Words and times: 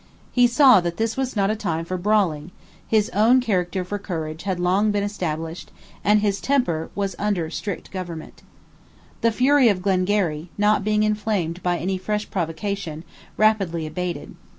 He 0.31 0.47
saw 0.47 0.81
that 0.81 0.97
this 0.97 1.15
was 1.15 1.35
not 1.35 1.51
a 1.51 1.55
time 1.55 1.85
for 1.85 1.95
brawling: 1.95 2.49
his 2.87 3.11
own 3.11 3.39
character 3.39 3.83
for 3.85 3.99
courage 3.99 4.41
had 4.41 4.59
long 4.59 4.89
been 4.89 5.03
established; 5.03 5.69
and 6.03 6.21
his 6.21 6.41
temper 6.41 6.89
was 6.95 7.15
under 7.19 7.51
strict 7.51 7.91
government. 7.91 8.41
The 9.21 9.31
fury 9.31 9.69
of 9.69 9.83
Glengarry, 9.83 10.49
not 10.57 10.83
being 10.83 11.03
inflamed 11.03 11.61
by 11.61 11.77
any 11.77 11.99
fresh 11.99 12.31
provocation, 12.31 13.03
rapidly 13.37 13.85
abated. 13.85 14.33